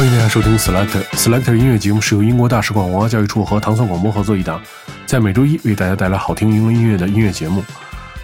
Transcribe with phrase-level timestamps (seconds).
[0.00, 4.58] 欢迎大家收听 Selector Selector 音乐节目，是由英国大使馆文化教育处和唐宋广播合作一档，
[5.04, 7.62] 在每周一为大家带来好听英文音乐的音乐节目。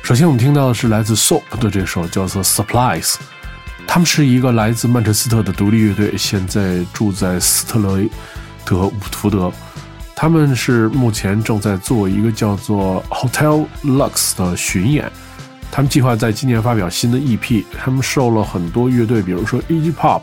[0.03, 3.17] 首先，我们听到的是来自 Soap 的这首叫做 Supplies，
[3.87, 8.09] 他们是一个来自曼彻斯特的独立乐队，现在住在斯特雷
[8.65, 9.53] 德伍福德。
[10.15, 15.13] 他们是目前正在做一个叫做 Hotel Lux 的巡演。
[15.71, 17.67] 他们计划在今年发表新的 EP。
[17.79, 20.23] 他们受了很多乐队，比如说 e g Pop，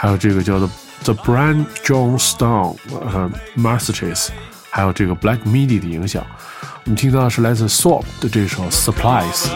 [0.00, 0.70] 还有这个叫做
[1.04, 4.28] The Brian Johnstone 呃 Masterpiece，
[4.70, 6.24] 还有这个 Black Midi 的影响。
[6.84, 9.48] 我们听到的是来自 Swap 的这首 Supplies。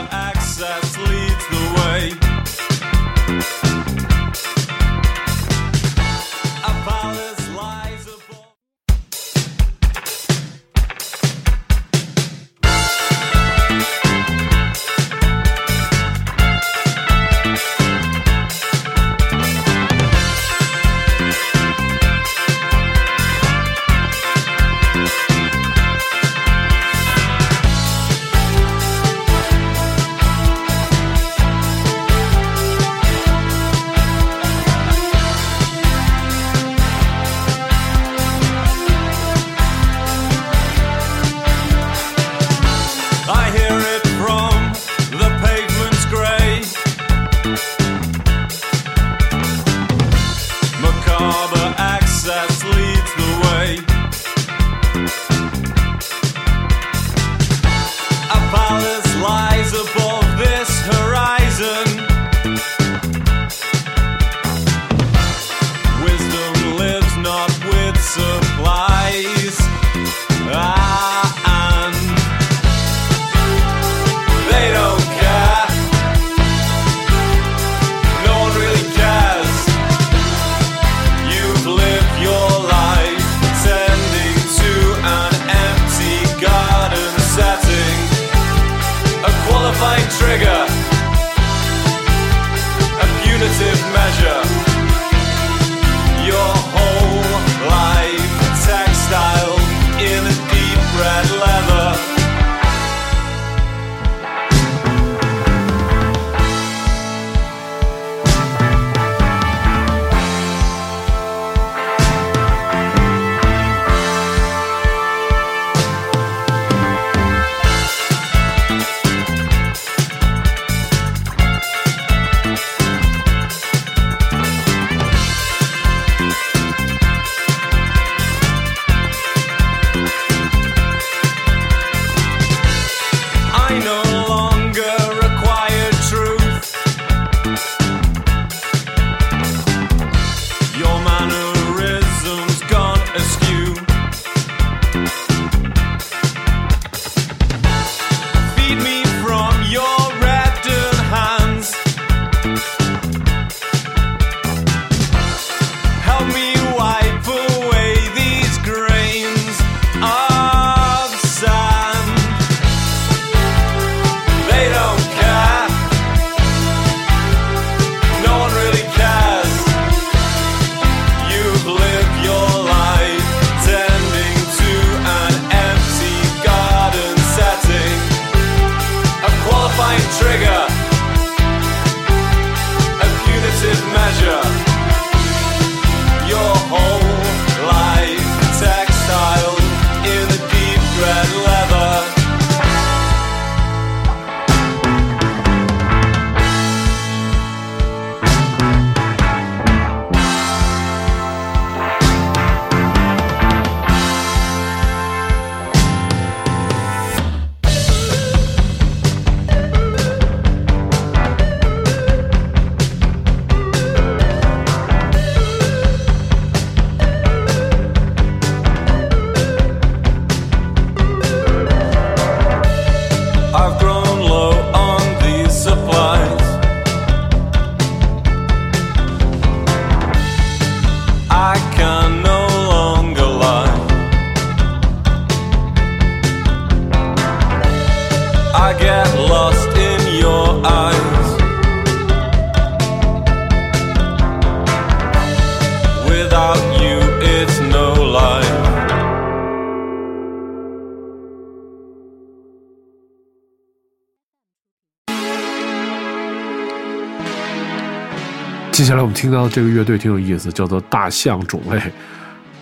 [258.76, 261.82] 接下来我们听到这个乐队挺有意思，叫做大象种类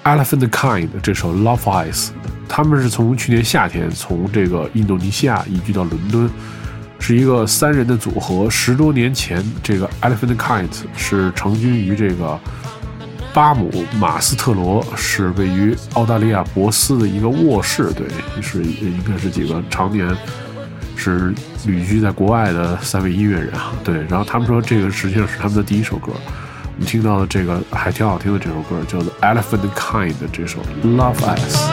[0.03, 1.91] （Elephant Kind） 这首《Love Eyes》，
[2.47, 6.29] 他们是从去年夏天从这个印度尼西亚移居到伦敦，
[6.99, 8.47] 是一个三人的组合。
[8.47, 12.39] 十多年前，这个 Elephant Kind 是成军于这个
[13.33, 18.05] 巴姆马斯特罗，是位于澳大利亚博斯的一个卧室，对，
[18.39, 20.15] 是应该是几个常年。
[20.95, 21.33] 是
[21.65, 30.59] 旅居在国外的三位音乐人啊，对，然后他们说这个实际上是他们的第一首歌，我们听到的这个还挺好听的这首歌叫做《Elephant Kind》的这首
[30.95, 31.69] 《Love Us》。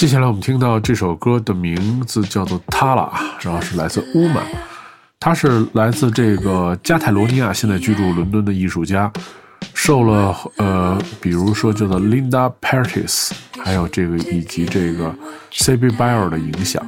[0.00, 3.02] 接下来我们听到这首歌的名字叫做《塔拉》，
[3.46, 4.40] 然后是来自乌玛，
[5.18, 9.12] 他是来自这个加泰罗尼亚，现在居住伦敦的艺术家，
[9.74, 15.14] 受了呃，比如说叫做 Linda Pertis，还有这个以及这个
[15.52, 16.82] C B b i l 的影响，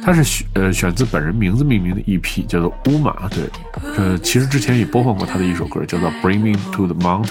[0.00, 3.28] 他是选呃选自本人名字命名的 EP，叫做乌玛。
[3.28, 3.50] 对，
[3.96, 7.24] 呃，其实之前也播放过他的一首歌，叫做《Bring Me to the Mountain》。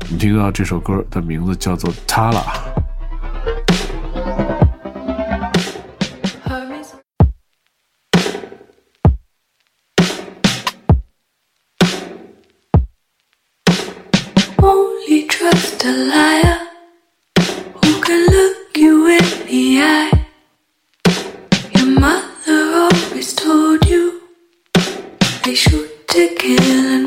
[0.00, 2.30] 我们听到这首歌的名字叫做《塔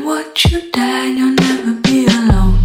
[0.08, 2.58] what you've done, you'll never be alone.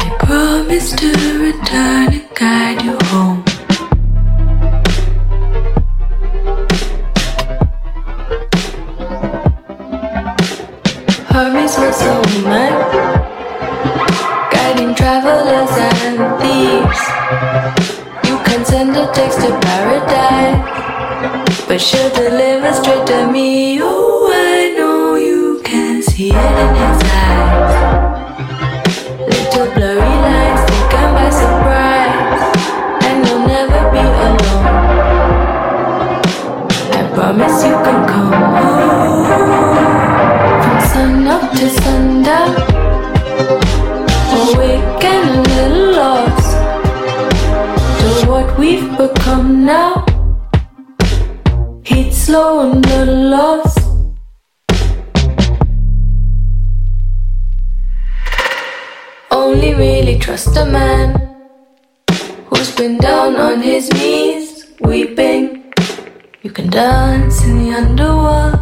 [0.00, 3.01] They promise to return and guide you.
[45.04, 46.52] And a little lost
[48.00, 50.06] to what we've become now.
[51.82, 53.80] Heat slow and little lost.
[59.32, 61.18] Only really trust a man
[62.46, 65.72] who's been down on his knees, weeping.
[66.42, 68.60] You can dance in the underworld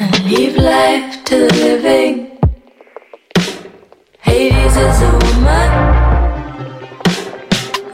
[0.00, 2.31] and leave life to the living.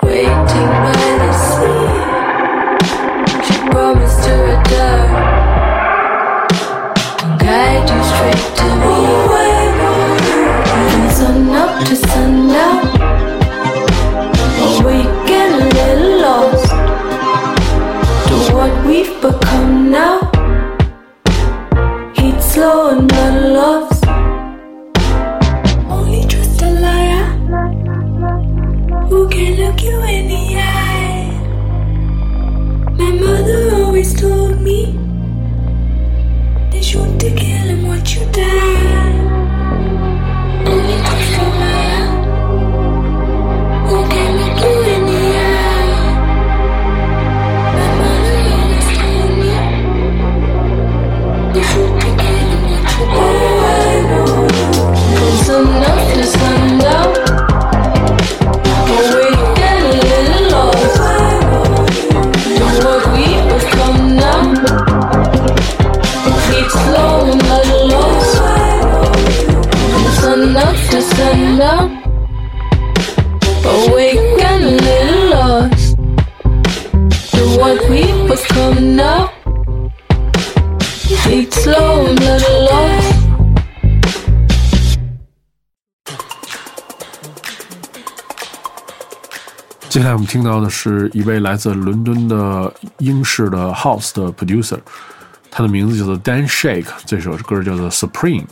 [0.02, 1.87] Waiting by the sea.
[3.45, 5.11] She promised to return
[7.25, 8.95] and guide you straight to me.
[15.30, 16.71] A little lost
[18.28, 19.48] to what we've become
[90.09, 94.79] 接下来我们听到的是一位来自伦敦的英式的 House 的 producer，
[95.50, 98.47] 他的名字叫做 Dan Shake，这首歌叫做 Supreme。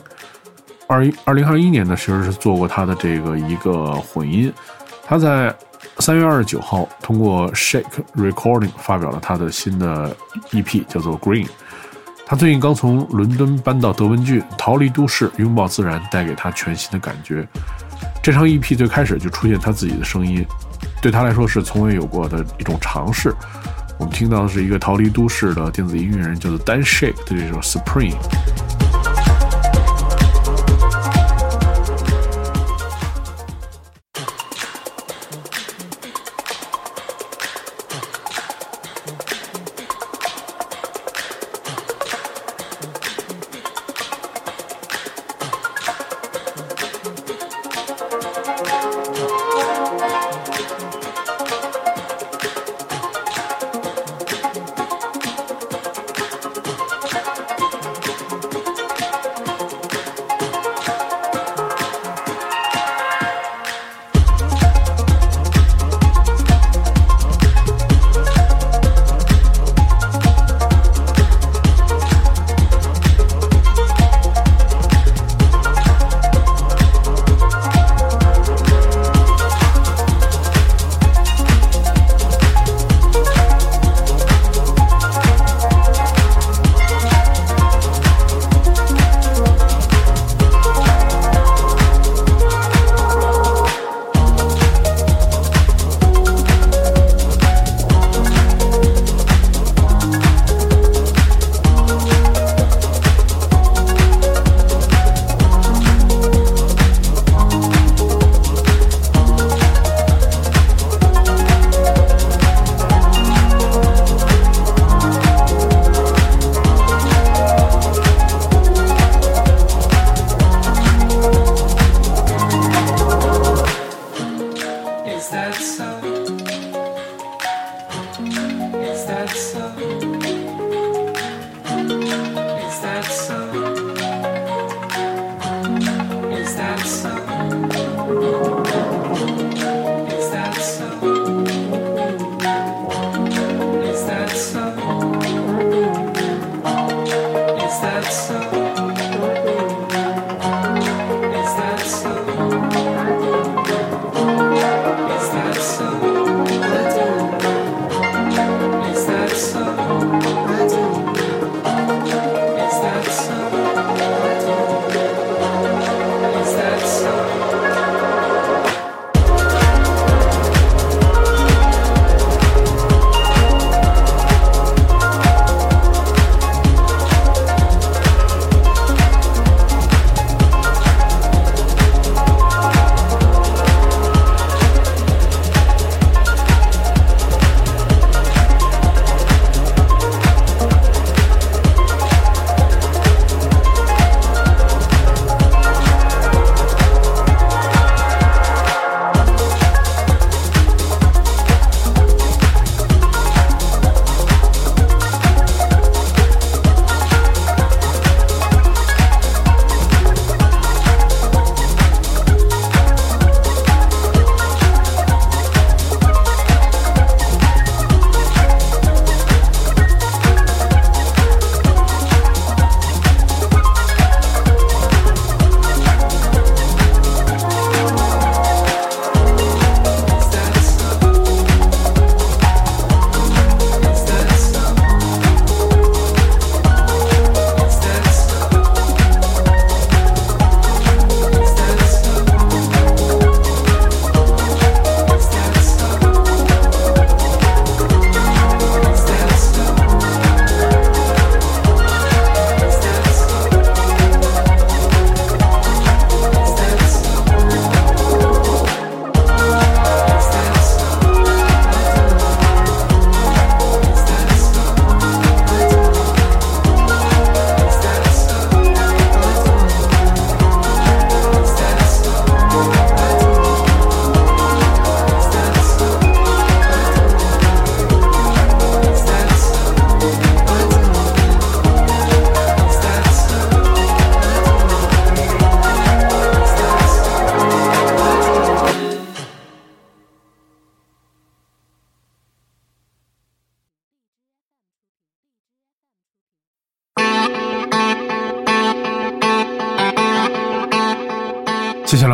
[0.85, 4.53] 二一二零二一年呢，其实是做过他的这个一个混音。
[5.03, 5.51] 他在
[5.97, 7.85] 三月二十九号通过 Shake
[8.15, 10.15] Recording 发表了他的新的
[10.51, 11.47] EP，叫做 Green。
[12.23, 17.47] 他最近刚从伦敦搬到德文郡，逃离都市，拥抱自然，带给他全新的感觉。
[18.21, 20.45] 这张 EP 最开始就出现他自己的声音，
[21.07, 23.33] 对他来说是从未有过的一种尝试。
[23.97, 28.11] 我们听到的是一个逃离都市的电子音乐人，叫做 Dan Shape 的这首 Supreme。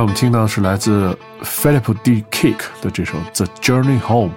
[0.03, 2.25] 我们听到是来自 Philip D.
[2.29, 4.35] Kick 的这首《The Journey Home》，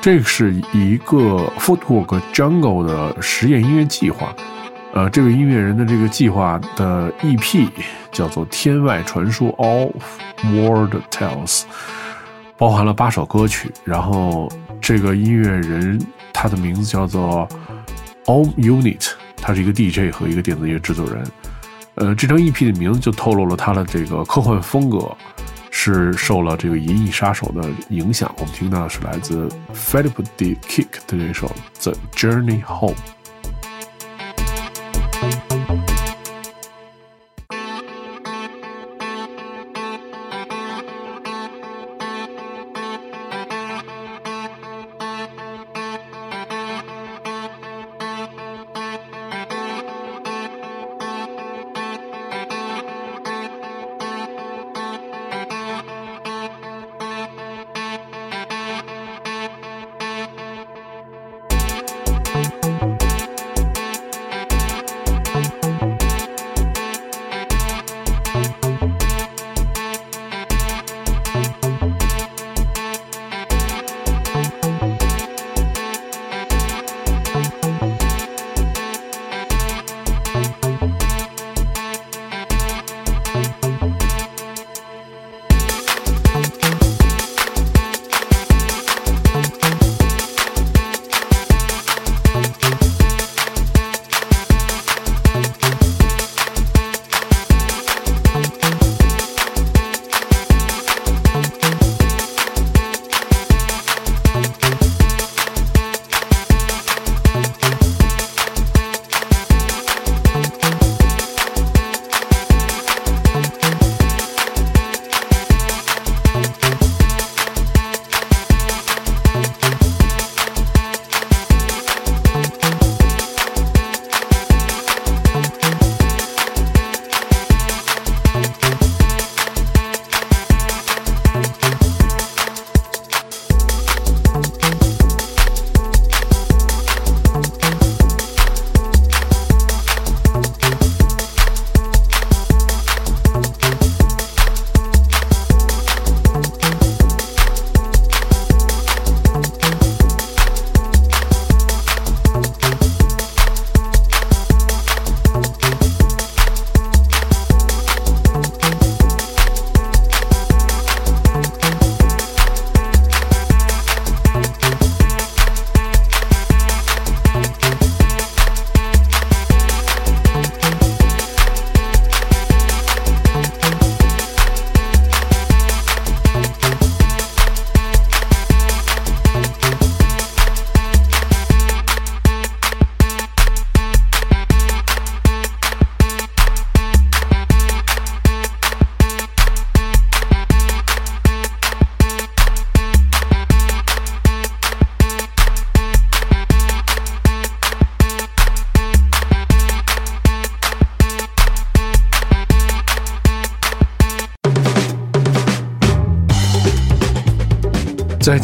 [0.00, 4.34] 这是一个 Footwork Jungle 的实验音乐计划。
[4.94, 7.68] 呃，这位音乐人的这个计划的 EP
[8.10, 9.92] 叫做《天外传说 All
[10.42, 11.60] World Tales》，
[12.56, 13.70] 包含了八首歌曲。
[13.84, 17.46] 然后这个音乐人他的名字叫做
[18.24, 21.22] Om Unit，他是一个 DJ 和一个电子乐制作人。
[21.98, 25.10] 呃，这张 EP 的名字就透露了他的这个科幻风格
[25.70, 28.32] 是受了这个《银翼杀手》的影响。
[28.38, 30.56] 我们听到的是来自 Philip D.
[30.62, 31.48] Kick 的这首
[31.82, 32.94] 《The Journey Home》。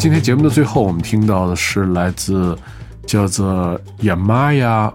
[0.05, 2.55] 今天节目的最后，我们听到的是来自
[3.07, 4.93] 叫做 Yamaha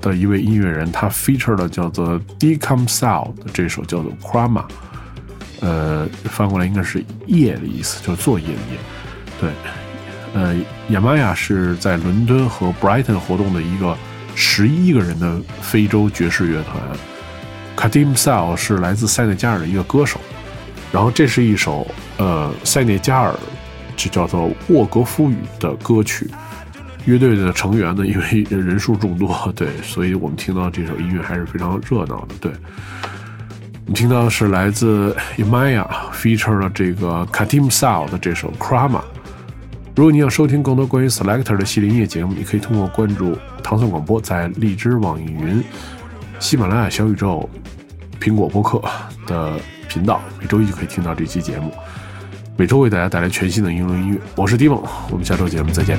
[0.00, 4.62] 的一位音乐人，他 feature 了叫做 Decom s o u t 的这首叫做 Krama，
[5.60, 8.78] 呃，翻过来应该是夜的意思，就是作业的夜。
[9.40, 9.50] 对，
[10.32, 10.54] 呃
[10.88, 13.98] ，，Yamaha 是在伦敦和 Brighton 活动的一个
[14.36, 16.80] 十一个人的非洲爵士乐团。
[17.76, 20.20] Kadim Sal 是来自塞内加尔的一个歌手，
[20.92, 21.84] 然后这是一首
[22.18, 23.34] 呃塞内加尔。
[23.96, 26.30] 就叫做沃格夫语的歌曲。
[27.04, 32.34] 乐队的成员呢，因为人数众多， 对，所以我们听到这首音乐还是非常热闹的。
[32.40, 32.52] 对，
[33.86, 39.00] 我们听到的是来自 Imaya feature 的这个 Katim Sao 的这首 Krama。
[39.96, 45.62] 如果你想收听更多关于 Selector 的系列音乐节目，你可以通过关注唐宋广播在荔枝、网易云、
[46.38, 47.50] 喜马拉雅、小宇宙、
[48.20, 48.80] 苹果播客
[49.26, 51.74] 的频道，每周一就可以听到这期节目。
[52.54, 55.98] 每周为大家带来全新的英伦音乐，我是迪梦，我们下周节目再见。